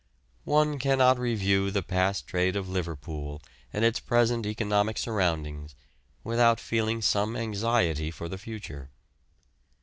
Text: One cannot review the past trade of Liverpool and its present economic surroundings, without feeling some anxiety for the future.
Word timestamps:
One 0.49 0.79
cannot 0.79 1.19
review 1.19 1.69
the 1.69 1.83
past 1.83 2.25
trade 2.25 2.55
of 2.55 2.67
Liverpool 2.67 3.39
and 3.71 3.85
its 3.85 3.99
present 3.99 4.47
economic 4.47 4.97
surroundings, 4.97 5.75
without 6.23 6.59
feeling 6.59 7.03
some 7.03 7.35
anxiety 7.35 8.09
for 8.09 8.27
the 8.27 8.39
future. 8.39 8.89